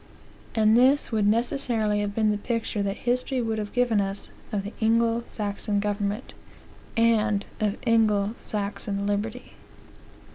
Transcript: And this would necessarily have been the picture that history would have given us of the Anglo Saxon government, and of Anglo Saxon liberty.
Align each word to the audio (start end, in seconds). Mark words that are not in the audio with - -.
And 0.55 0.75
this 0.75 1.11
would 1.11 1.27
necessarily 1.27 1.99
have 2.01 2.15
been 2.15 2.31
the 2.31 2.37
picture 2.39 2.81
that 2.81 2.97
history 3.05 3.39
would 3.39 3.59
have 3.59 3.71
given 3.71 4.01
us 4.01 4.31
of 4.51 4.63
the 4.63 4.73
Anglo 4.81 5.21
Saxon 5.27 5.79
government, 5.79 6.33
and 6.97 7.45
of 7.59 7.77
Anglo 7.85 8.33
Saxon 8.39 9.05
liberty. 9.05 9.53